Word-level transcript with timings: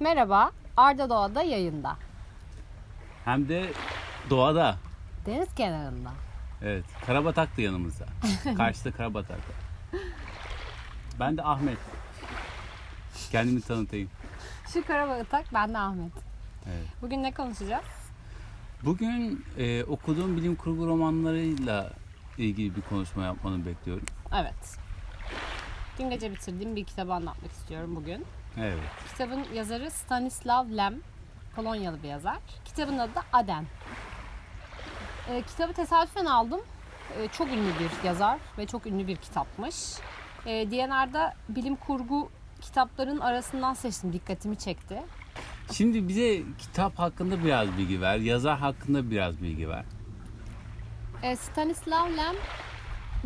Merhaba, 0.00 0.50
Arda 0.76 1.10
Doğa'da 1.10 1.42
yayında. 1.42 1.96
Hem 3.24 3.48
de 3.48 3.72
doğada. 4.30 4.76
Deniz 5.26 5.54
kenarında. 5.54 6.10
Evet. 6.62 6.84
Karabatak 7.06 7.56
da 7.56 7.62
yanımızda. 7.62 8.06
Karşıda 8.56 8.90
Karabatak. 8.90 9.38
Ben 11.20 11.36
de 11.36 11.42
Ahmet. 11.42 11.78
Kendimi 13.30 13.60
tanıtayım. 13.60 14.10
Şu 14.72 14.86
Karabatak, 14.86 15.44
ben 15.54 15.74
de 15.74 15.78
Ahmet. 15.78 16.12
Evet. 16.66 16.86
Bugün 17.02 17.22
ne 17.22 17.32
konuşacağız? 17.34 17.84
Bugün 18.84 19.44
e, 19.58 19.84
okuduğum 19.84 20.36
bilim 20.36 20.56
kurgu 20.56 20.86
romanlarıyla 20.86 21.90
ilgili 22.38 22.76
bir 22.76 22.82
konuşma 22.82 23.24
yapmanı 23.24 23.66
bekliyorum. 23.66 24.06
Evet. 24.34 24.78
Dün 25.98 26.10
gece 26.10 26.32
bitirdiğim 26.32 26.76
bir 26.76 26.84
kitabı 26.84 27.12
anlatmak 27.12 27.52
istiyorum 27.52 27.96
bugün. 27.96 28.24
Evet. 28.58 28.78
Kitabın 29.08 29.44
yazarı 29.54 29.90
Stanislav 29.90 30.76
Lem. 30.76 30.94
Polonyalı 31.56 32.02
bir 32.02 32.08
yazar. 32.08 32.36
Kitabın 32.64 32.98
adı 32.98 33.14
da 33.14 33.22
Aden. 33.32 33.66
Ee, 35.30 35.42
kitabı 35.42 35.72
tesadüfen 35.72 36.24
aldım. 36.24 36.60
Ee, 37.18 37.28
çok 37.28 37.48
ünlü 37.48 37.68
bir 37.78 38.06
yazar 38.06 38.38
ve 38.58 38.66
çok 38.66 38.86
ünlü 38.86 39.06
bir 39.06 39.16
kitapmış. 39.16 39.74
Ee, 40.46 40.70
DNR'da 40.70 41.34
bilim 41.48 41.76
kurgu 41.76 42.30
kitapların 42.60 43.20
arasından 43.20 43.74
seçtim. 43.74 44.12
Dikkatimi 44.12 44.58
çekti. 44.58 45.02
Şimdi 45.72 46.08
bize 46.08 46.42
kitap 46.58 46.98
hakkında 46.98 47.44
biraz 47.44 47.76
bilgi 47.78 48.00
ver. 48.00 48.16
Yazar 48.18 48.58
hakkında 48.58 49.10
biraz 49.10 49.42
bilgi 49.42 49.68
ver. 49.68 49.84
E, 51.22 51.36
Stanislav 51.36 52.06
Lem 52.16 52.34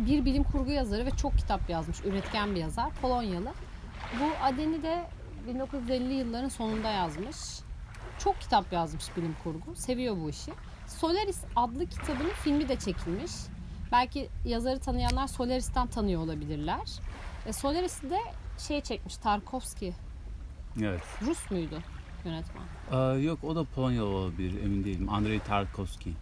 bir 0.05 0.25
bilim 0.25 0.43
kurgu 0.43 0.71
yazarı 0.71 1.05
ve 1.05 1.11
çok 1.11 1.37
kitap 1.37 1.69
yazmış. 1.69 2.05
Üretken 2.05 2.55
bir 2.55 2.59
yazar. 2.59 2.89
Polonyalı. 3.01 3.51
Bu 4.19 4.45
Aden'i 4.45 4.83
de 4.83 5.07
1950 5.47 6.13
yılların 6.13 6.49
sonunda 6.49 6.89
yazmış. 6.89 7.37
Çok 8.19 8.41
kitap 8.41 8.73
yazmış 8.73 9.17
bilim 9.17 9.35
kurgu. 9.43 9.75
Seviyor 9.75 10.17
bu 10.17 10.29
işi. 10.29 10.51
Solaris 10.87 11.41
adlı 11.55 11.85
kitabının 11.85 12.29
filmi 12.43 12.69
de 12.69 12.79
çekilmiş. 12.79 13.31
Belki 13.91 14.29
yazarı 14.45 14.79
tanıyanlar 14.79 15.27
Solaris'ten 15.27 15.87
tanıyor 15.87 16.21
olabilirler. 16.21 16.99
E, 17.45 17.53
Solaris'i 17.53 18.09
de 18.09 18.19
şey 18.57 18.81
çekmiş 18.81 19.17
Tarkovski. 19.17 19.93
Evet. 20.81 21.03
Rus 21.21 21.51
muydu 21.51 21.79
yönetmen? 22.25 22.63
Aa, 22.91 23.13
yok 23.13 23.43
o 23.43 23.55
da 23.55 23.63
Polonyalı 23.63 24.09
olabilir 24.09 24.63
emin 24.63 24.83
değilim. 24.83 25.09
Andrei 25.09 25.39
Tarkovski. 25.39 26.13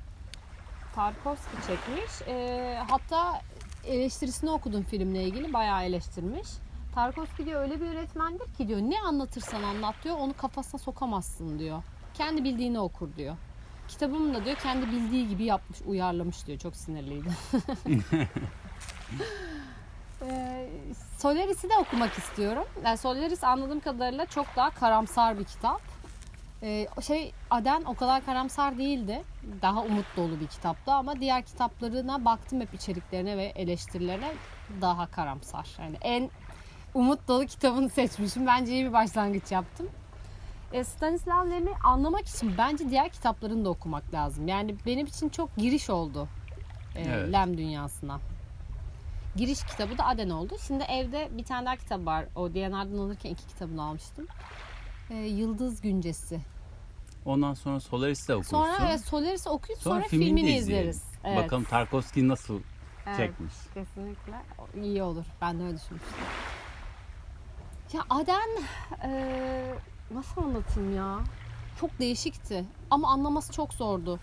Tarkovski 0.95 1.55
çekmiş. 1.67 2.27
Ee, 2.27 2.83
hatta 2.89 3.41
eleştirisini 3.85 4.49
okudum 4.49 4.83
filmle 4.83 5.23
ilgili. 5.23 5.53
Bayağı 5.53 5.83
eleştirmiş. 5.83 6.47
Tarkovski 6.95 7.45
diyor 7.45 7.61
öyle 7.61 7.81
bir 7.81 7.85
öğretmendir 7.85 8.53
ki 8.53 8.67
diyor 8.67 8.79
ne 8.79 9.01
anlatırsan 9.01 9.63
anlat 9.63 9.95
diyor 10.03 10.15
onu 10.19 10.33
kafasına 10.33 10.79
sokamazsın 10.81 11.59
diyor. 11.59 11.83
Kendi 12.13 12.43
bildiğini 12.43 12.79
okur 12.79 13.15
diyor. 13.17 13.35
Kitabımı 13.87 14.33
da 14.33 14.45
diyor 14.45 14.55
kendi 14.63 14.87
bildiği 14.87 15.29
gibi 15.29 15.43
yapmış, 15.43 15.81
uyarlamış 15.87 16.47
diyor. 16.47 16.59
Çok 16.59 16.75
sinirliydi. 16.75 17.29
Ee, 20.21 20.69
Solaris'i 21.17 21.69
de 21.69 21.73
okumak 21.77 22.13
istiyorum. 22.13 22.63
Yani 22.85 22.97
Solaris 22.97 23.43
anladığım 23.43 23.79
kadarıyla 23.79 24.25
çok 24.25 24.45
daha 24.55 24.69
karamsar 24.69 25.39
bir 25.39 25.43
kitap. 25.43 25.81
Ee, 26.63 26.87
şey 27.07 27.33
Aden 27.49 27.83
o 27.83 27.95
kadar 27.95 28.25
karamsar 28.25 28.77
değildi. 28.77 29.23
Daha 29.61 29.81
umut 29.81 30.05
dolu 30.17 30.39
bir 30.39 30.47
kitaptı 30.47 30.91
ama 30.91 31.19
diğer 31.19 31.43
kitaplarına 31.43 32.25
baktım 32.25 32.61
hep 32.61 32.73
içeriklerine 32.73 33.37
ve 33.37 33.43
eleştirilerine 33.43 34.33
daha 34.81 35.07
karamsar. 35.07 35.67
Yani 35.79 35.97
en 36.01 36.29
umut 36.93 37.27
dolu 37.27 37.45
kitabını 37.45 37.89
seçmişim. 37.89 38.47
Bence 38.47 38.71
iyi 38.71 38.85
bir 38.85 38.93
başlangıç 38.93 39.51
yaptım. 39.51 39.89
E, 40.73 40.83
Stanislav 40.83 41.49
Lem'i 41.49 41.71
anlamak 41.83 42.27
için 42.27 42.53
bence 42.57 42.89
diğer 42.89 43.09
kitaplarını 43.09 43.65
da 43.65 43.69
okumak 43.69 44.13
lazım. 44.13 44.47
Yani 44.47 44.75
benim 44.85 45.05
için 45.05 45.29
çok 45.29 45.55
giriş 45.57 45.89
oldu 45.89 46.27
e, 46.95 47.01
Evet. 47.01 47.33
Lem 47.33 47.57
dünyasına. 47.57 48.19
Giriş 49.35 49.63
kitabı 49.63 49.97
da 49.97 50.05
Aden 50.05 50.29
oldu. 50.29 50.55
Şimdi 50.67 50.83
evde 50.83 51.29
bir 51.31 51.43
tane 51.43 51.65
daha 51.65 51.75
kitap 51.75 52.05
var. 52.05 52.25
O 52.35 52.53
DNR'dan 52.53 52.97
alırken 52.97 53.29
iki 53.29 53.47
kitabını 53.47 53.83
almıştım. 53.83 54.27
E, 55.09 55.15
Yıldız 55.15 55.81
Güncesi. 55.81 56.39
Ondan 57.27 57.53
sonra 57.53 57.79
Solaris'i 57.79 58.27
de 58.27 58.35
okursun. 58.35 58.49
Sonra 58.49 58.77
evet, 58.89 59.01
Solaris'i 59.01 59.49
okuyup 59.49 59.81
sonra, 59.81 60.01
filmini 60.01 60.27
filmini, 60.27 60.55
izleyelim. 60.55 60.89
izleriz. 60.89 61.03
Evet, 61.23 61.37
Bakalım 61.43 61.63
Tarkovski 61.63 62.27
nasıl 62.27 62.59
evet, 63.07 63.17
çekmiş. 63.17 63.53
Kesinlikle 63.73 64.33
iyi 64.81 65.03
olur. 65.03 65.25
Ben 65.41 65.59
de 65.59 65.63
öyle 65.63 65.77
düşünmüştüm. 65.77 66.13
Ya 67.93 68.01
Aden 68.09 68.49
e, 69.03 69.73
nasıl 70.11 70.41
anlatayım 70.41 70.95
ya? 70.95 71.19
Çok 71.79 71.99
değişikti 71.99 72.65
ama 72.89 73.11
anlaması 73.11 73.53
çok 73.53 73.73
zordu. 73.73 74.19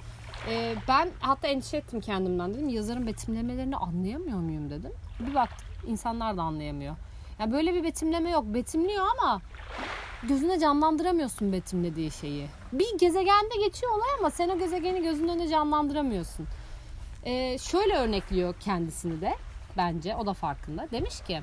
E, 0.50 0.74
ben 0.88 1.10
hatta 1.20 1.48
endişe 1.48 1.76
ettim 1.76 2.00
kendimden 2.00 2.54
dedim 2.54 2.68
yazarın 2.68 3.06
betimlemelerini 3.06 3.76
anlayamıyor 3.76 4.38
muyum 4.38 4.70
dedim. 4.70 4.92
Bir 5.20 5.34
baktık 5.34 5.66
insanlar 5.86 6.36
da 6.36 6.42
anlayamıyor. 6.42 6.96
Ya 7.38 7.52
böyle 7.52 7.74
bir 7.74 7.84
betimleme 7.84 8.30
yok. 8.30 8.44
Betimliyor 8.44 9.06
ama 9.18 9.40
gözüne 10.22 10.58
canlandıramıyorsun 10.58 11.52
betimlediği 11.52 12.10
şeyi. 12.10 12.46
Bir 12.74 12.98
gezegende 12.98 13.56
geçiyor 13.64 13.92
olay 13.92 14.08
ama 14.18 14.30
sen 14.30 14.48
o 14.48 14.58
gezegeni 14.58 15.02
gözünün 15.02 15.28
önüne 15.28 15.48
canlandıramıyorsun. 15.48 16.46
Ee, 17.24 17.58
şöyle 17.58 17.96
örnekliyor 17.96 18.54
kendisini 18.60 19.20
de 19.20 19.34
bence 19.76 20.16
o 20.16 20.26
da 20.26 20.34
farkında. 20.34 20.88
Demiş 20.90 21.20
ki 21.20 21.40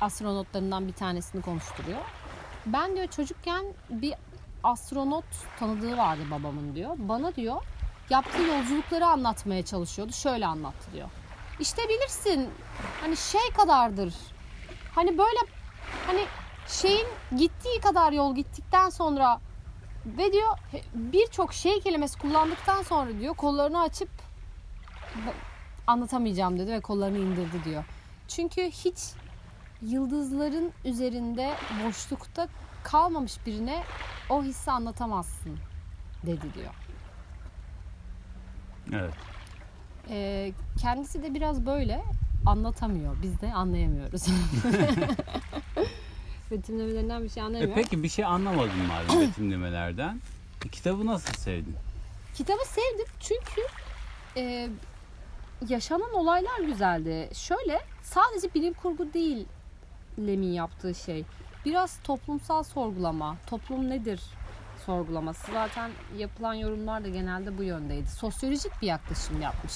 astronotlarından 0.00 0.88
bir 0.88 0.92
tanesini 0.92 1.42
konuşturuyor. 1.42 1.98
Ben 2.66 2.96
diyor 2.96 3.06
çocukken 3.06 3.64
bir 3.90 4.14
astronot 4.62 5.24
tanıdığı 5.58 5.96
vardı 5.96 6.22
babamın 6.30 6.74
diyor. 6.74 6.94
Bana 6.98 7.34
diyor 7.36 7.62
yaptığı 8.10 8.42
yolculukları 8.42 9.06
anlatmaya 9.06 9.64
çalışıyordu. 9.64 10.12
Şöyle 10.12 10.46
anlattı 10.46 10.92
diyor. 10.92 11.08
İşte 11.60 11.82
bilirsin 11.88 12.50
hani 13.00 13.16
şey 13.16 13.50
kadardır. 13.56 14.14
Hani 14.94 15.18
böyle 15.18 15.38
hani 16.06 16.26
şeyin 16.70 17.06
gittiği 17.36 17.80
kadar 17.80 18.12
yol 18.12 18.34
gittikten 18.34 18.88
sonra 18.90 19.40
ve 20.06 20.32
diyor 20.32 20.58
birçok 20.94 21.52
şey 21.52 21.80
kelimesi 21.80 22.18
kullandıktan 22.18 22.82
sonra 22.82 23.20
diyor 23.20 23.34
kollarını 23.34 23.80
açıp 23.80 24.08
anlatamayacağım 25.86 26.58
dedi 26.58 26.72
ve 26.72 26.80
kollarını 26.80 27.18
indirdi 27.18 27.64
diyor. 27.64 27.84
Çünkü 28.28 28.62
hiç 28.62 28.98
yıldızların 29.82 30.72
üzerinde 30.84 31.54
boşlukta 31.84 32.48
kalmamış 32.82 33.46
birine 33.46 33.82
o 34.30 34.42
hissi 34.42 34.70
anlatamazsın 34.70 35.58
dedi 36.26 36.54
diyor. 36.54 36.74
Evet. 38.92 39.14
Ee, 40.10 40.52
kendisi 40.80 41.22
de 41.22 41.34
biraz 41.34 41.66
böyle 41.66 42.02
anlatamıyor. 42.46 43.16
Biz 43.22 43.40
de 43.40 43.52
anlayamıyoruz. 43.52 44.26
Betimlemelerinden 46.50 47.24
bir 47.24 47.28
şey 47.28 47.42
E 47.42 47.46
anlayamıyor. 47.46 47.74
peki 47.76 48.02
bir 48.02 48.08
şey 48.08 48.24
anlamadın 48.24 48.70
madem 48.88 49.20
betimlemelerden. 49.28 50.20
E, 50.66 50.68
kitabı 50.68 51.06
nasıl 51.06 51.32
sevdin? 51.32 51.76
Kitabı 52.34 52.64
sevdim 52.64 53.06
çünkü 53.20 53.60
e, 54.36 54.68
yaşanan 55.68 56.14
olaylar 56.14 56.60
güzeldi. 56.66 57.30
Şöyle 57.34 57.80
sadece 58.02 58.54
bilim 58.54 58.74
kurgu 58.74 59.12
değil 59.14 59.46
Lem'in 60.18 60.52
yaptığı 60.52 60.94
şey. 60.94 61.24
Biraz 61.64 61.98
toplumsal 62.04 62.62
sorgulama. 62.62 63.36
Toplum 63.46 63.90
nedir 63.90 64.20
sorgulaması. 64.86 65.52
Zaten 65.52 65.90
yapılan 66.18 66.54
yorumlar 66.54 67.04
da 67.04 67.08
genelde 67.08 67.58
bu 67.58 67.62
yöndeydi. 67.62 68.08
Sosyolojik 68.08 68.72
bir 68.82 68.86
yaklaşım 68.86 69.42
yapmış. 69.42 69.72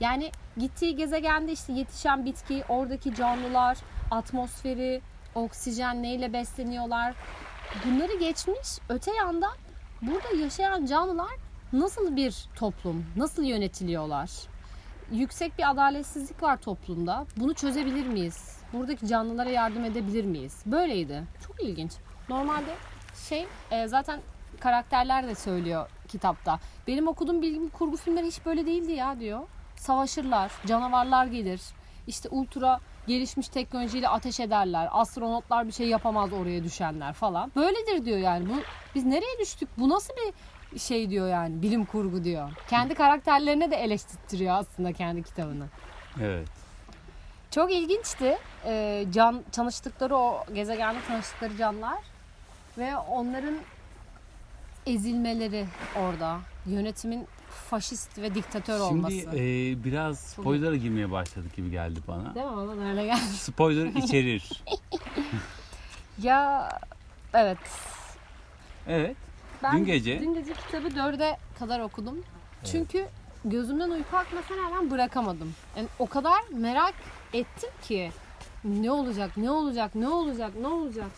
Yani 0.00 0.30
gittiği 0.56 0.96
gezegende 0.96 1.52
işte 1.52 1.72
yetişen 1.72 2.24
bitki, 2.24 2.64
oradaki 2.68 3.14
canlılar, 3.14 3.78
atmosferi, 4.10 5.00
oksijen 5.36 6.02
neyle 6.02 6.32
besleniyorlar. 6.32 7.14
Bunları 7.84 8.18
geçmiş. 8.18 8.68
Öte 8.88 9.14
yandan 9.14 9.54
burada 10.02 10.28
yaşayan 10.42 10.86
canlılar 10.86 11.36
nasıl 11.72 12.16
bir 12.16 12.48
toplum, 12.56 13.06
nasıl 13.16 13.42
yönetiliyorlar? 13.42 14.30
Yüksek 15.12 15.58
bir 15.58 15.70
adaletsizlik 15.70 16.42
var 16.42 16.56
toplumda. 16.56 17.26
Bunu 17.36 17.54
çözebilir 17.54 18.06
miyiz? 18.06 18.58
Buradaki 18.72 19.06
canlılara 19.06 19.50
yardım 19.50 19.84
edebilir 19.84 20.24
miyiz? 20.24 20.62
Böyleydi. 20.66 21.22
Çok 21.46 21.62
ilginç. 21.62 21.92
Normalde 22.28 22.74
şey 23.28 23.46
e, 23.70 23.88
zaten 23.88 24.20
karakterler 24.60 25.28
de 25.28 25.34
söylüyor 25.34 25.90
kitapta. 26.08 26.60
Benim 26.86 27.08
okuduğum 27.08 27.42
bilim 27.42 27.68
kurgu 27.68 27.96
filmleri 27.96 28.26
hiç 28.26 28.46
böyle 28.46 28.66
değildi 28.66 28.92
ya 28.92 29.20
diyor. 29.20 29.40
Savaşırlar, 29.76 30.52
canavarlar 30.66 31.26
gelir. 31.26 31.60
İşte 32.06 32.28
ultra 32.28 32.80
gelişmiş 33.06 33.48
teknolojiyle 33.48 34.08
ateş 34.08 34.40
ederler. 34.40 34.88
Astronotlar 34.92 35.66
bir 35.66 35.72
şey 35.72 35.88
yapamaz 35.88 36.32
oraya 36.32 36.64
düşenler 36.64 37.12
falan. 37.12 37.52
Böyledir 37.56 38.04
diyor 38.04 38.18
yani. 38.18 38.48
Bu 38.48 38.54
biz 38.94 39.04
nereye 39.04 39.38
düştük? 39.40 39.68
Bu 39.78 39.88
nasıl 39.88 40.14
bir 40.72 40.78
şey 40.78 41.10
diyor 41.10 41.28
yani 41.28 41.62
bilim 41.62 41.84
kurgu 41.84 42.24
diyor. 42.24 42.50
Kendi 42.70 42.94
karakterlerine 42.94 43.70
de 43.70 43.76
eleştirtiyor 43.76 44.56
aslında 44.58 44.92
kendi 44.92 45.22
kitabını. 45.22 45.66
Evet. 46.22 46.48
Çok 47.50 47.72
ilginçti. 47.72 48.38
Ee, 48.64 49.04
can 49.12 49.42
tanıştıkları 49.52 50.16
o 50.16 50.44
gezegende 50.54 50.98
tanıştıkları 51.08 51.56
canlar 51.56 51.98
ve 52.78 52.96
onların 52.96 53.54
ezilmeleri 54.86 55.66
orada. 55.96 56.38
Yönetimin 56.66 57.28
faşist 57.56 58.18
ve 58.18 58.34
diktatör 58.34 58.80
olması. 58.80 59.16
Şimdi 59.16 59.36
e, 59.36 59.84
biraz 59.84 60.18
spoiler'a 60.18 60.76
girmeye 60.76 61.10
başladık 61.10 61.56
gibi 61.56 61.70
geldi 61.70 62.00
bana. 62.08 62.34
Değil 62.34 62.46
mi? 62.46 62.56
Bana 62.56 62.88
öyle 62.90 63.04
geldi. 63.04 63.20
Spoiler 63.38 63.86
içerir. 63.86 64.62
Ya 66.22 66.68
evet. 67.34 67.58
Evet. 68.88 69.16
Ben 69.62 69.78
Dün 69.78 69.84
gece- 69.84 70.20
dün 70.20 70.34
gece 70.34 70.52
kitabı 70.52 70.94
dörde 70.96 71.36
kadar 71.58 71.80
okudum. 71.80 72.22
Çünkü 72.64 73.06
gözümden 73.44 73.90
uyku 73.90 74.16
akmasına 74.16 74.56
rağmen 74.56 74.90
bırakamadım. 74.90 75.54
Yani 75.76 75.88
o 75.98 76.06
kadar 76.06 76.38
merak 76.52 76.94
ettim 77.32 77.70
ki 77.82 78.10
ne 78.64 78.90
olacak, 78.90 79.36
ne 79.36 79.50
olacak, 79.50 79.94
ne 79.94 80.08
olacak, 80.08 80.52
ne 80.60 80.66
olacak. 80.66 81.10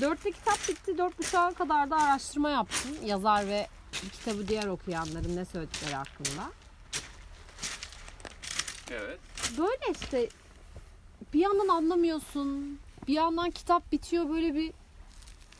Dörtte 0.00 0.30
kitap 0.32 0.58
bitti. 0.68 0.98
Dört 0.98 1.18
buçuğa 1.18 1.54
kadar 1.54 1.90
da 1.90 1.96
araştırma 1.96 2.50
yaptım. 2.50 2.90
Yazar 3.04 3.46
ve 3.46 3.66
kitabı 4.08 4.48
diğer 4.48 4.66
okuyanların 4.66 5.36
ne 5.36 5.44
söyledikleri 5.44 5.94
hakkında. 5.94 6.52
Evet. 8.90 9.18
Böyle 9.58 9.98
işte 10.00 10.28
bir 11.34 11.40
yandan 11.40 11.68
anlamıyorsun. 11.68 12.78
Bir 13.08 13.12
yandan 13.14 13.50
kitap 13.50 13.92
bitiyor 13.92 14.28
böyle 14.28 14.54
bir 14.54 14.72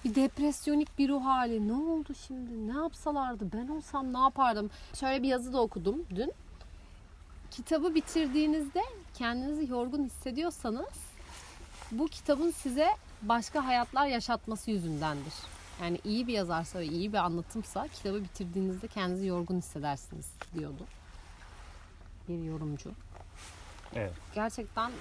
bir 0.05 0.15
depresyonik 0.15 0.99
bir 0.99 1.09
ruh 1.09 1.25
hali. 1.25 1.69
Ne 1.69 1.73
oldu 1.73 2.13
şimdi? 2.27 2.69
Ne 2.69 2.73
yapsalardı? 2.73 3.49
Ben 3.53 3.69
olsam 3.69 4.13
ne 4.13 4.19
yapardım? 4.19 4.71
Şöyle 5.01 5.23
bir 5.23 5.29
yazı 5.29 5.53
da 5.53 5.61
okudum 5.61 6.07
dün. 6.15 6.33
Kitabı 7.51 7.95
bitirdiğinizde 7.95 8.83
kendinizi 9.15 9.73
yorgun 9.73 10.05
hissediyorsanız 10.05 10.89
bu 11.93 12.07
kitabın 12.07 12.51
size 12.51 12.89
başka 13.23 13.67
hayatlar 13.67 14.07
yaşatması 14.07 14.71
yüzündendir. 14.71 15.35
Yani 15.83 15.99
iyi 16.05 16.27
bir 16.27 16.33
yazarsa 16.33 16.79
ve 16.79 16.87
iyi 16.87 17.13
bir 17.13 17.19
anlatımsa 17.19 17.89
kitabı 17.89 18.25
bitirdiğinizde 18.25 18.89
kendinizi 18.89 19.27
yorgun 19.27 19.59
hissedersiniz 19.59 20.27
diyordu. 20.55 20.83
Bir 22.29 22.43
yorumcu 22.45 22.91
Evet. 23.95 24.13
gerçekten 24.35 24.93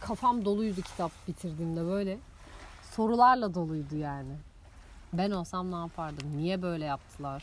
kafam 0.00 0.44
doluydu 0.44 0.82
kitap 0.82 1.12
bitirdiğimde 1.28 1.84
böyle. 1.84 2.18
Sorularla 2.90 3.54
doluydu 3.54 3.96
yani. 3.96 4.36
Ben 5.12 5.30
olsam 5.30 5.70
ne 5.72 5.76
yapardım? 5.76 6.36
Niye 6.36 6.62
böyle 6.62 6.84
yaptılar? 6.84 7.42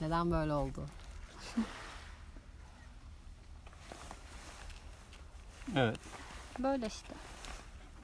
Neden 0.00 0.30
böyle 0.30 0.52
oldu? 0.52 0.84
Evet. 5.76 5.98
Böyle 6.58 6.86
işte. 6.86 7.14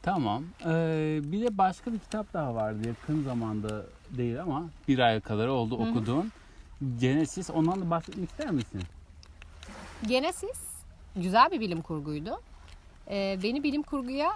Tamam. 0.06 0.44
Ee, 0.66 1.20
bir 1.24 1.42
de 1.42 1.58
başka 1.58 1.92
bir 1.92 1.98
kitap 1.98 2.32
daha 2.34 2.54
vardı 2.54 2.88
yakın 2.88 3.22
zamanda 3.22 3.86
değil 4.10 4.42
ama 4.42 4.64
bir 4.88 4.98
ay 4.98 5.20
kadar 5.20 5.46
oldu 5.48 5.74
okuduğun. 5.74 6.32
Genesis. 7.00 7.50
Ondan 7.50 7.80
da 7.80 7.90
bahsetmek 7.90 8.30
ister 8.30 8.50
misin? 8.50 8.82
Genesis 10.06 10.60
güzel 11.16 11.50
bir 11.50 11.60
bilim 11.60 11.82
kurguydu. 11.82 12.40
Ee, 13.10 13.38
beni 13.42 13.62
bilim 13.62 13.82
kurguya 13.82 14.30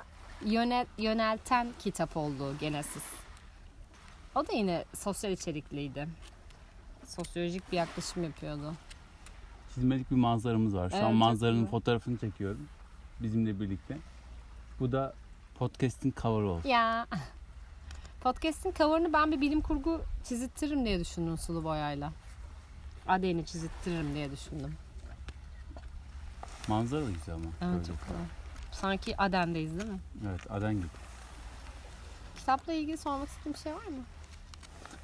yöne- 0.45 0.87
yönelten 0.99 1.69
kitap 1.79 2.17
oldu 2.17 2.55
Genesis. 2.61 3.05
O 4.35 4.47
da 4.49 4.53
yine 4.53 4.85
sosyal 4.95 5.33
içerikliydi. 5.33 6.09
Sosyolojik 7.07 7.73
bir 7.73 7.77
yaklaşım 7.77 8.25
yapıyordu. 8.25 8.75
Çizmelik 9.75 10.11
bir 10.11 10.17
manzaramız 10.17 10.75
var. 10.77 10.91
Şu 10.91 10.97
Evet, 10.97 11.07
an 11.07 11.15
manzaranın 11.15 11.67
fotoğrafını 11.67 12.19
çekiyorum. 12.19 12.69
Bizimle 13.21 13.61
birlikte. 13.61 13.99
Bu 14.81 14.93
da 14.93 15.15
podcast'in 15.61 16.15
cover'ı 16.23 16.49
oldu. 16.49 16.69
Ya. 16.69 17.07
Podcast'in 18.21 18.73
cover'ını 18.73 19.13
ben 19.13 19.33
bir 19.33 19.41
bilim 19.41 19.61
kurgu 19.61 20.01
çizittiririm 20.25 20.85
diye 20.85 21.01
düşündüm 21.01 21.39
sulu 21.39 21.65
boyayla. 21.65 22.13
Adeni 23.09 23.47
çizittiririm 23.47 24.15
diye 24.15 24.31
düşündüm. 24.33 24.75
Manzara 26.69 27.07
da 27.07 27.11
güzel 27.11 27.35
ama. 27.35 27.45
Evet 27.45 27.87
çok 27.87 28.01
güzel. 28.01 28.17
Sanki 28.73 29.17
Aden'deyiz 29.17 29.79
değil 29.79 29.91
mi? 29.91 30.01
Evet, 30.31 30.51
Aden 30.51 30.75
gibi. 30.75 30.89
Kitapla 32.39 32.73
ilgili 32.73 32.99
sormak 32.99 33.29
istediğin 33.29 33.55
bir 33.55 33.59
şey 33.59 33.75
var 33.75 33.87
mı? 33.87 34.05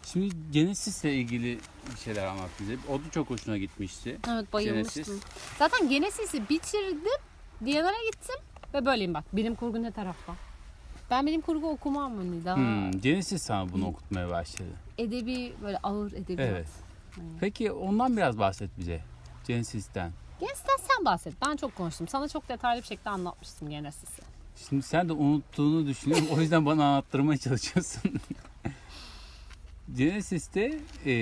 Şimdi 0.05 0.35
Genesis'le 0.53 1.05
ilgili 1.05 1.61
bir 1.93 2.01
şeyler 2.01 2.27
anlat 2.27 2.51
bize. 2.61 2.77
O 2.89 2.99
da 2.99 3.11
çok 3.11 3.31
hoşuna 3.31 3.59
gitmişti. 3.59 4.19
Evet 4.29 4.53
bayılmıştım. 4.53 5.05
Genesis. 5.05 5.25
Zaten 5.59 5.89
Genesis'i 5.89 6.49
bitirdim. 6.49 7.21
D&R'a 7.61 8.11
gittim 8.11 8.37
ve 8.75 8.87
böyleyim 8.87 9.15
bak. 9.15 9.25
Bilim 9.33 9.55
kurgu 9.55 9.83
ne 9.83 9.91
tarafta? 9.91 10.35
Ben 11.11 11.27
bilim 11.27 11.41
kurgu 11.41 11.71
okumam 11.71 12.13
mı? 12.13 12.45
Daha 12.45 12.57
Hmm, 12.57 12.91
Genesis 13.01 13.43
sana 13.43 13.73
bunu 13.73 13.87
okutmaya 13.87 14.31
başladı. 14.31 14.69
edebi 14.99 15.53
böyle 15.63 15.79
ağır 15.79 16.13
edebiyat. 16.13 16.51
Evet. 16.51 16.67
Peki 17.41 17.73
ondan 17.73 18.17
biraz 18.17 18.39
bahset 18.39 18.79
bize. 18.79 19.01
Genesis'ten. 19.49 20.11
Genesis'ten 20.41 20.77
sen 20.77 21.05
bahset. 21.05 21.35
Ben 21.47 21.57
çok 21.57 21.77
konuştum. 21.77 22.09
Sana 22.09 22.29
çok 22.29 22.49
detaylı 22.49 22.83
bir 22.83 22.87
şekilde 22.87 23.11
anlatmıştım 23.11 23.71
Genesis'i. 23.71 24.23
Şimdi 24.69 24.83
sen 24.83 25.09
de 25.09 25.13
unuttuğunu 25.13 25.87
düşünüyorum. 25.87 26.27
O 26.37 26.41
yüzden 26.41 26.67
bana 26.67 26.85
anlattırmaya 26.85 27.39
çalışıyorsun. 27.39 28.03
Genesis'te 29.97 30.79
e, 31.07 31.13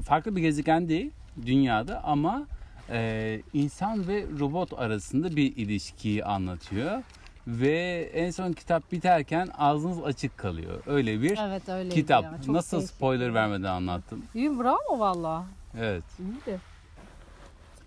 farklı 0.00 0.36
bir 0.36 0.40
gezegen 0.40 0.88
değil 0.88 1.10
dünyada 1.46 2.04
ama 2.04 2.46
e, 2.90 3.40
insan 3.52 4.08
ve 4.08 4.26
robot 4.40 4.72
arasında 4.72 5.36
bir 5.36 5.56
ilişkiyi 5.56 6.24
anlatıyor. 6.24 7.02
Ve 7.46 8.10
en 8.14 8.30
son 8.30 8.52
kitap 8.52 8.92
biterken 8.92 9.48
ağzınız 9.58 10.02
açık 10.04 10.38
kalıyor. 10.38 10.82
Öyle 10.86 11.22
bir 11.22 11.38
Evet 11.38 11.68
öyleydi 11.68 11.94
kitap. 11.94 12.24
ya. 12.24 12.34
Çok 12.46 12.54
Nasıl 12.54 12.76
değişik. 12.78 12.96
spoiler 12.96 13.34
vermeden 13.34 13.68
anlattım. 13.68 14.22
İyi 14.34 14.58
bravo 14.58 14.98
valla. 14.98 15.46
Evet. 15.80 16.04
İyiydi. 16.18 16.60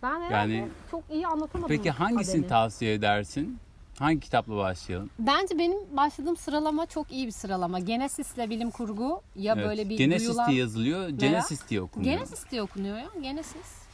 Ben 0.03 0.19
Yani- 0.31 0.67
çok 0.91 1.03
iyi 1.11 1.27
anlatamadım. 1.27 1.67
Peki 1.77 1.91
hangisini 1.91 2.33
Adem'i. 2.33 2.47
tavsiye 2.47 2.93
edersin? 2.93 3.59
Hangi 3.99 4.19
kitapla 4.19 4.57
başlayalım? 4.57 5.09
Bence 5.19 5.57
benim 5.59 5.97
başladığım 5.97 6.37
sıralama 6.37 6.85
çok 6.85 7.11
iyi 7.11 7.27
bir 7.27 7.31
sıralama. 7.31 7.79
Genesis'le 7.79 8.37
bilim 8.49 8.71
kurgu 8.71 9.21
ya 9.35 9.53
Evet. 9.57 9.67
böyle 9.67 9.89
bir 9.89 9.97
Genesis 9.97 10.27
duyulan... 10.27 10.49
diye 10.49 10.59
yazılıyor, 10.59 11.09
Genesis 11.09 11.69
diye 11.69 11.81
okunuyor. 11.81 12.13
Genesis 12.15 12.51
diye 12.51 12.61
okunuyor 12.61 12.97
ya. 12.97 13.07
Genesis. 13.21 13.86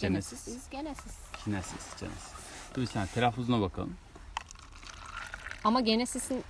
Genesis. 0.00 0.48
is 0.48 0.70
Genesis. 0.70 1.14
Genesis, 1.46 2.00
Genesis. 2.00 2.32
Dur 2.74 2.86
sen 2.86 3.06
telaffuzuna 3.06 3.60
bakalım. 3.60 3.96
Ama 5.64 5.80
Genesis'in 5.80 6.44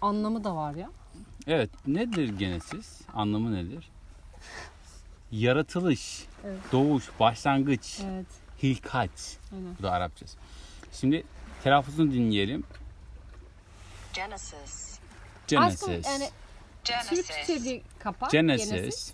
anlamı 0.00 0.44
da 0.44 0.56
var 0.56 0.74
ya. 0.74 0.90
Evet, 1.46 1.70
nedir 1.86 2.38
Genesis? 2.38 3.00
Anlamı 3.14 3.54
nedir? 3.54 3.90
Yaratılış, 5.30 6.24
Evet. 6.44 6.58
doğuş, 6.72 7.04
başlangıç, 7.20 8.00
Evet. 8.04 8.26
hilkaç. 8.62 9.10
Aynen. 9.52 9.76
Bu 9.78 9.82
da 9.82 9.90
Arapçası. 9.92 10.36
Şimdi 10.92 11.24
telaffuzunu 11.64 12.12
dinleyelim. 12.12 12.64
Genesis. 14.12 14.98
Genesis. 15.46 15.82
Aşkım 15.88 16.02
yani 16.12 16.30
Türkçe 16.84 17.32
Genesis. 17.46 17.64
bir 17.64 17.82
kapak. 17.98 18.30
Genesis. 18.30 19.12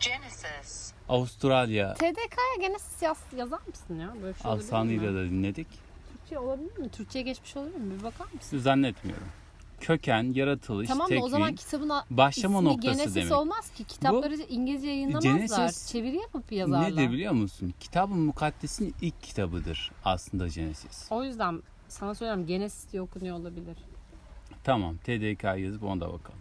Genesis. 0.00 0.92
Avustralya 1.10 1.94
TDK'ya 1.94 2.68
Genesis 2.68 3.02
yaz, 3.02 3.18
yazar 3.36 3.60
mısın 3.68 3.98
ya? 4.00 4.14
Böyle 4.22 4.38
şey 4.38 4.50
Alsanıyla 4.50 5.14
da 5.14 5.24
dinledik. 5.24 5.66
Türkçe 6.12 6.38
olabilir 6.38 6.78
mi? 6.78 6.88
Türkçe'ye 6.88 7.24
geçmiş 7.24 7.56
olabilir 7.56 7.76
mi? 7.78 7.98
Bir 7.98 8.02
bakar 8.04 8.26
mısın? 8.34 8.58
Zannetmiyorum. 8.58 9.26
Köken, 9.80 10.32
yaratılış, 10.34 10.88
Tamam 10.88 11.04
da 11.04 11.08
tekvin, 11.08 11.22
o 11.24 11.28
zaman 11.28 11.54
kitabın 11.54 11.90
başlama 12.10 12.58
ismi 12.58 12.68
noktası 12.68 12.98
Genesis 12.98 13.14
demek. 13.14 13.32
olmaz 13.32 13.70
ki. 13.70 13.84
Kitapları 13.84 14.34
İngilizce 14.34 14.86
yayınlamazlar. 14.88 15.30
Genesis- 15.30 15.92
Çeviri 15.92 16.16
yapıp 16.16 16.52
yazarlar. 16.52 16.90
Nedir 16.92 17.10
biliyor 17.12 17.32
musun? 17.32 17.74
Kitab-ı 17.80 18.14
Mukaddes'in 18.14 18.94
ilk 19.00 19.22
kitabıdır 19.22 19.92
aslında 20.04 20.48
Genesis. 20.48 21.06
O 21.12 21.24
yüzden 21.24 21.62
sana 21.88 22.14
söylüyorum 22.14 22.46
Genesis 22.46 22.92
diye 22.92 23.02
okunuyor 23.02 23.36
olabilir. 23.36 23.76
Tamam 24.64 24.96
TDK 24.96 25.44
yazıp 25.58 25.82
ona 25.82 26.00
da 26.00 26.12
bakalım. 26.12 26.40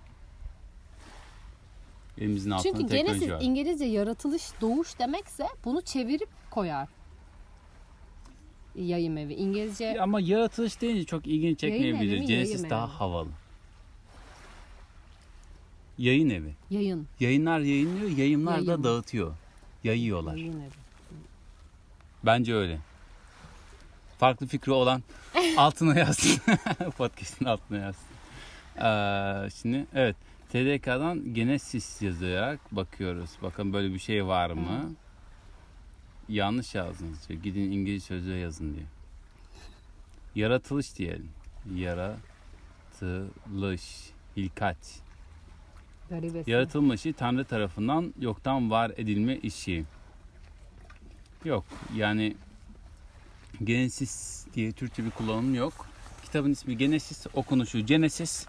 Elimizin 2.19 2.51
altında 2.51 2.77
Çünkü 2.77 2.95
Genesis 2.95 3.29
var. 3.29 3.41
İngilizce 3.41 3.85
yaratılış, 3.85 4.43
doğuş 4.61 4.99
demekse 4.99 5.47
bunu 5.65 5.81
çevirip 5.81 6.29
koyar. 6.51 6.87
Yayım 8.75 9.17
evi. 9.17 9.33
İngilizce 9.33 10.01
Ama 10.01 10.19
yaratılış 10.19 10.81
deyince 10.81 11.03
çok 11.05 11.27
ilgini 11.27 11.57
çekmeyebilir. 11.57 12.17
Genesis 12.17 12.69
daha 12.69 12.85
evi 12.85 12.91
havalı. 12.91 13.29
Yayın 15.97 16.29
evi. 16.29 16.53
yayın. 16.69 17.07
Yayınlar 17.19 17.59
yayınlıyor, 17.59 18.09
yayımlar 18.09 18.51
Yayın. 18.51 18.67
da 18.67 18.83
dağıtıyor. 18.83 19.33
Yayıyorlar. 19.83 20.35
Yayın 20.35 20.61
evi. 20.61 20.69
Bence 22.23 22.55
öyle. 22.55 22.79
Farklı 24.19 24.47
fikri 24.47 24.71
olan 24.71 25.03
altına 25.57 25.99
yazsın. 25.99 26.41
Podcast'ın 26.97 27.45
altına 27.45 27.77
yazsın. 27.77 28.05
Ee, 28.77 29.49
şimdi 29.61 29.85
evet. 29.95 30.15
TDK'dan 30.49 31.33
Genesis 31.33 32.01
yazarak 32.01 32.59
bakıyoruz. 32.75 33.29
Bakın 33.41 33.73
böyle 33.73 33.93
bir 33.93 33.99
şey 33.99 34.25
var 34.25 34.51
mı? 34.51 34.95
yanlış 36.29 36.75
yazdınız 36.75 37.29
diyor. 37.29 37.41
Gidin 37.41 37.71
İngiliz 37.71 38.03
sözlüğe 38.03 38.37
yazın 38.37 38.75
diyor. 38.75 38.87
Yaratılış 40.35 40.97
diyelim. 40.97 41.29
Yaratılış. 41.75 42.23
Hilkat. 44.37 44.77
Garibesi. 46.09 46.51
Yaratılma 46.51 46.95
işi 46.95 47.13
Tanrı 47.13 47.45
tarafından 47.45 48.13
yoktan 48.19 48.71
var 48.71 48.91
edilme 48.97 49.35
işi. 49.37 49.85
Yok 51.45 51.65
yani 51.95 52.35
Genesis 53.63 54.45
diye 54.53 54.71
Türkçe 54.71 55.05
bir 55.05 55.11
kullanım 55.11 55.55
yok. 55.55 55.73
Kitabın 56.23 56.51
ismi 56.51 56.77
Genesis, 56.77 57.27
okunuşu 57.33 57.79
Genesis. 57.79 58.47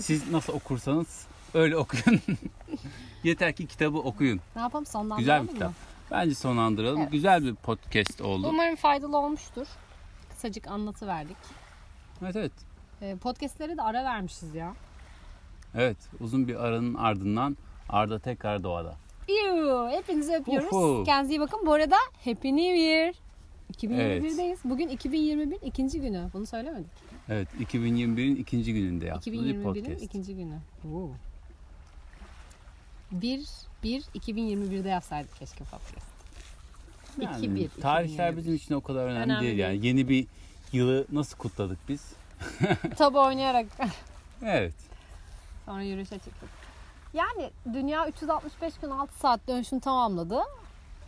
Siz 0.00 0.30
nasıl 0.30 0.52
okursanız 0.52 1.26
öyle 1.54 1.76
okuyun. 1.76 2.20
Yeter 3.24 3.52
ki 3.52 3.66
kitabı 3.66 3.98
okuyun. 3.98 4.40
Ne 4.56 4.62
yapalım 4.62 4.86
sonlandıralım 4.86 5.18
Güzel 5.18 5.42
bir 5.42 5.46
mı? 5.48 5.52
kitap. 5.52 5.72
Bence 6.10 6.34
sonlandıralım. 6.34 7.00
Evet. 7.00 7.12
Güzel 7.12 7.44
bir 7.44 7.54
podcast 7.54 8.20
oldu. 8.20 8.48
Umarım 8.48 8.76
faydalı 8.76 9.18
olmuştur. 9.18 9.66
Kısacık 10.30 10.66
anlatı 10.66 11.06
verdik. 11.06 11.36
Evet 12.22 12.36
evet. 12.36 12.52
Ee, 13.02 13.16
podcastlere 13.16 13.76
de 13.76 13.82
ara 13.82 14.04
vermişiz 14.04 14.54
ya. 14.54 14.74
Evet 15.74 15.96
uzun 16.20 16.48
bir 16.48 16.64
aranın 16.66 16.94
ardından 16.94 17.56
Arda 17.88 18.18
tekrar 18.18 18.62
doğada. 18.62 18.94
Yuh, 19.28 19.90
hepinizi 19.90 20.34
öpüyoruz. 20.34 20.72
Uhu. 20.72 21.04
Kendinize 21.04 21.34
iyi 21.34 21.40
bakın. 21.40 21.66
Bu 21.66 21.72
arada 21.72 21.96
Happy 22.24 22.48
New 22.48 22.76
Year. 22.78 23.14
2021'deyiz. 23.72 24.40
Evet. 24.40 24.58
Bugün 24.64 24.88
2021 24.88 25.58
ikinci 25.62 26.00
günü. 26.00 26.28
Bunu 26.34 26.46
söylemedik. 26.46 26.90
Evet 27.28 27.48
2021'in 27.60 28.36
ikinci 28.36 28.74
gününde 28.74 29.06
yaptığımız 29.06 29.44
bir 29.44 29.54
2021'in 29.54 29.62
podcast. 29.62 30.02
ikinci 30.02 30.36
günü. 30.36 30.58
Oo. 30.94 31.10
1 33.12 33.46
1 33.82 34.02
2021'de 34.02 34.88
yapsaydık 34.88 35.36
keşke 35.36 35.64
podcast. 35.64 36.06
Yani 37.20 37.46
2-1, 37.46 37.80
tarihler 37.80 38.28
2021. 38.28 38.36
bizim 38.36 38.54
için 38.54 38.74
o 38.74 38.80
kadar 38.80 39.04
önemli, 39.06 39.24
Önemli 39.24 39.46
değil 39.46 39.58
yani. 39.58 39.86
Yeni 39.86 40.08
bir 40.08 40.26
yılı 40.72 41.06
nasıl 41.12 41.38
kutladık 41.38 41.78
biz? 41.88 42.12
Tabu 42.96 43.20
oynayarak 43.20 43.66
Evet. 44.42 44.74
sonra 45.66 45.82
yürüyüşe 45.82 46.18
çıktık. 46.18 46.48
Yani 47.14 47.50
dünya 47.72 48.08
365 48.08 48.78
gün 48.78 48.90
6 48.90 49.18
saat 49.18 49.48
dönüşünü 49.48 49.80
tamamladı. 49.80 50.38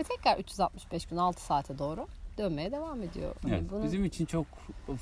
Ve 0.00 0.02
tekrar 0.02 0.38
365 0.38 1.06
gün 1.06 1.16
6 1.16 1.44
saate 1.44 1.78
doğru 1.78 2.06
dönmeye 2.38 2.72
devam 2.72 3.02
ediyor. 3.02 3.34
Hani 3.42 3.54
Evet. 3.54 3.62
bunun 3.70 3.84
Bizim 3.84 4.04
için 4.04 4.24
çok 4.26 4.46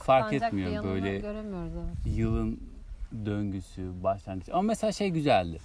fark 0.03 0.33
etmiyor 0.33 0.85
böyle 0.85 1.19
göremiyoruz 1.19 1.73
evet. 1.77 2.17
yılın 2.17 2.61
döngüsü, 3.27 3.91
başlangıç. 4.03 4.49
Ama 4.53 4.63
mesela 4.63 4.93
şey 4.93 5.11
güzeldi. 5.11 5.59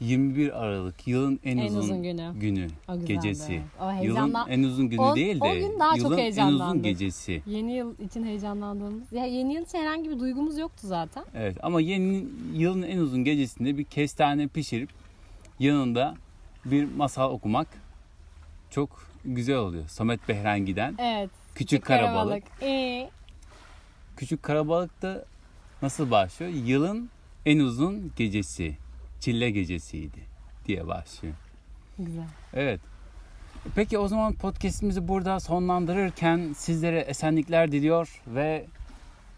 21 0.00 0.62
Aralık 0.64 1.08
yılın 1.08 1.40
en, 1.44 1.58
En 1.58 1.66
uzun, 1.66 1.78
uzun 1.80 2.02
günü. 2.02 2.32
günü, 2.40 2.68
O 2.88 2.92
güzeldi, 2.92 3.06
gecesi. 3.12 3.62
O 3.80 3.84
Yılın 3.84 3.96
heyecanla 3.96 4.46
en 4.48 4.62
uzun 4.62 4.88
günü 4.88 5.00
O- 5.00 5.16
değil 5.16 5.36
o 5.40 5.44
de 5.44 5.60
gün 5.60 5.80
daha 5.80 5.96
çok 5.96 6.18
yılın 6.18 6.18
en 6.18 6.52
uzun 6.52 6.82
gecesi. 6.82 7.42
Yeni 7.46 7.72
yıl 7.72 7.98
için 7.98 8.24
heyecanlandığımız. 8.24 9.12
Ya 9.12 9.24
yeni 9.24 9.54
yıl 9.54 9.62
için 9.62 9.78
herhangi 9.78 10.10
bir 10.10 10.18
duygumuz 10.20 10.58
yoktu 10.58 10.86
zaten. 10.86 11.24
Evet 11.34 11.56
ama 11.62 11.80
yeni 11.80 12.24
yılın 12.54 12.82
en 12.82 12.98
uzun 12.98 13.24
gecesinde 13.24 13.78
bir 13.78 13.84
kestane 13.84 14.48
pişirip 14.48 14.90
yanında 15.58 16.14
bir 16.64 16.84
masal 16.96 17.30
okumak 17.30 17.68
çok 18.70 18.90
güzel 19.24 19.56
oluyor. 19.56 19.88
Samet 19.88 20.28
Behrengi'den 20.28 20.94
Evet. 20.98 21.30
Küçük 21.54 21.84
Karabalık. 21.84 22.42
Ee, 22.62 23.10
Küçük 24.16 24.42
Karabalık 24.42 25.02
da 25.02 25.24
nasıl 25.82 26.10
başlıyor? 26.10 26.52
Yılın 26.52 27.10
en 27.46 27.58
uzun 27.58 28.12
gecesi. 28.16 28.76
Çille 29.20 29.50
gecesiydi 29.50 30.18
diye 30.66 30.86
başlıyor. 30.86 31.34
güzel. 31.98 32.24
Evet. 32.54 32.80
Peki 33.74 33.98
o 33.98 34.08
zaman 34.08 34.32
podcast'imizi 34.34 35.08
burada 35.08 35.40
sonlandırırken 35.40 36.52
sizlere 36.56 37.00
esenlikler 37.00 37.72
diliyor 37.72 38.22
ve 38.26 38.66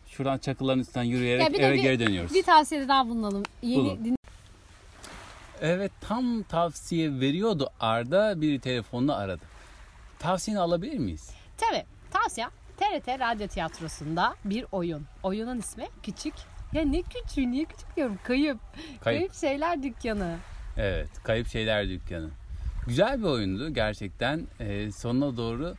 şuradan 0.08 0.38
çakılların 0.38 0.80
üstünden 0.80 1.04
yürüyerek 1.04 1.52
bir 1.52 1.60
eve 1.60 1.74
bir- 1.74 1.82
geri 1.82 1.98
dönüyoruz. 2.00 2.34
Bir 2.34 2.42
tavsiyede 2.42 2.88
daha 2.88 3.08
bulunalım. 3.08 3.42
Yeni 3.62 3.76
Bulun. 3.76 4.04
din- 4.04 4.16
Evet 5.60 5.92
tam 6.00 6.42
tavsiye 6.42 7.20
veriyordu 7.20 7.70
Arda 7.80 8.40
biri 8.40 8.60
telefonla 8.60 9.16
aradı. 9.16 9.42
Tavsiyeni 10.18 10.60
alabilir 10.60 10.98
miyiz? 10.98 11.30
Tabii. 11.58 11.84
Tavsiye 12.10 12.46
TRT 12.76 13.08
Radyo 13.08 13.46
Tiyatrosu'nda 13.48 14.34
bir 14.44 14.66
oyun. 14.72 15.02
Oyunun 15.22 15.58
ismi 15.58 15.86
Küçük. 16.02 16.34
Ya 16.72 16.84
ne 16.84 17.02
küçüğü 17.02 17.50
niye 17.50 17.64
küçük 17.64 17.96
diyorum? 17.96 18.18
Kayıp. 18.24 18.58
Kayıp, 18.74 19.00
Kayıp. 19.00 19.34
Şeyler 19.34 19.82
Dükkanı. 19.82 20.36
Evet 20.76 21.08
Kayıp 21.24 21.48
Şeyler 21.48 21.88
Dükkanı. 21.88 22.28
Güzel 22.86 23.18
bir 23.18 23.24
oyundu 23.24 23.74
gerçekten. 23.74 24.46
Ee, 24.60 24.92
sonuna 24.92 25.36
doğru 25.36 25.74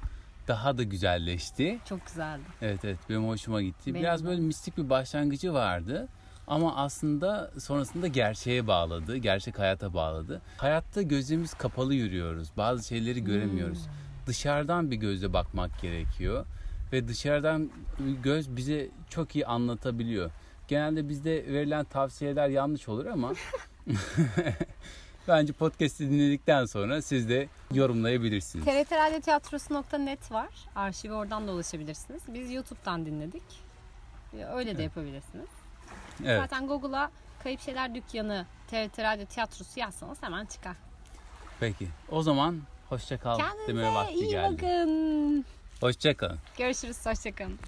daha 0.47 0.77
da 0.77 0.83
güzelleşti. 0.83 1.79
Çok 1.89 2.05
güzeldi. 2.07 2.41
Evet 2.61 2.85
evet 2.85 2.97
benim 3.09 3.27
hoşuma 3.27 3.61
gitti. 3.61 3.93
Benim 3.93 4.01
Biraz 4.03 4.23
de. 4.23 4.27
böyle 4.27 4.41
mistik 4.41 4.77
bir 4.77 4.89
başlangıcı 4.89 5.53
vardı. 5.53 6.07
Ama 6.47 6.75
aslında 6.75 7.51
sonrasında 7.59 8.07
gerçeğe 8.07 8.67
bağladı, 8.67 9.17
gerçek 9.17 9.59
hayata 9.59 9.93
bağladı. 9.93 10.41
Hayatta 10.57 11.01
gözümüz 11.01 11.53
kapalı 11.53 11.93
yürüyoruz. 11.93 12.49
Bazı 12.57 12.87
şeyleri 12.87 13.23
göremiyoruz. 13.23 13.85
Hmm. 13.85 14.06
Dışarıdan 14.27 14.91
bir 14.91 14.95
gözle 14.95 15.33
bakmak 15.33 15.81
gerekiyor. 15.81 16.45
Ve 16.93 17.07
dışarıdan 17.07 17.69
göz 18.23 18.55
bize 18.55 18.87
çok 19.09 19.35
iyi 19.35 19.45
anlatabiliyor. 19.45 20.31
Genelde 20.67 21.09
bizde 21.09 21.31
verilen 21.31 21.85
tavsiyeler 21.85 22.49
yanlış 22.49 22.89
olur 22.89 23.05
ama 23.05 23.33
bence 25.27 25.53
podcast'i 25.53 26.09
dinledikten 26.09 26.65
sonra 26.65 27.01
siz 27.01 27.29
de 27.29 27.47
yorumlayabilirsiniz. 27.73 28.65
TRT 28.65 28.91
Radyo 28.91 29.19
Tiyatrosu.net 29.19 30.31
var. 30.31 30.49
Arşive 30.75 31.13
oradan 31.13 31.47
da 31.47 31.51
ulaşabilirsiniz. 31.51 32.21
Biz 32.27 32.51
YouTube'dan 32.51 33.05
dinledik. 33.05 33.43
Ya, 34.39 34.55
Öyle 34.55 34.77
de 34.77 34.83
yapabilirsiniz. 34.83 35.49
Evet. 36.25 36.41
Zaten 36.41 36.67
Google'a 36.67 37.11
Kayıp 37.43 37.61
Şeyler 37.61 37.95
Dükkanı 37.95 38.45
TRT 38.67 38.99
Radyo 38.99 39.25
Tiyatrosu 39.25 39.79
yazsanız 39.79 40.23
hemen 40.23 40.45
çıkar. 40.45 40.75
Peki. 41.59 41.87
O 42.09 42.23
zaman 42.23 42.61
hoşça 42.89 43.17
kal 43.17 43.37
Kendinize 43.37 43.87
vakti 43.93 44.13
iyi 44.13 44.27
geldi. 44.29 44.53
bakın. 44.63 45.45
Hoşça 45.81 46.17
kalın. 46.17 46.39
Görüşürüz. 46.57 47.05
Hoşçakalın. 47.05 47.59